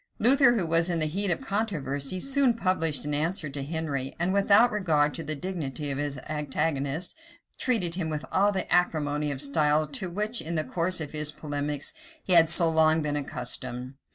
[0.17, 4.33] Luther, who was in the heat of controversy, soon published an answer to Henry; and,
[4.33, 7.15] without regard to the dignity of his antagonist,
[7.59, 11.31] treated him with all the acrimony of style to which, in the course of his
[11.31, 11.93] polemics,
[12.23, 13.93] he had so long been accustomed.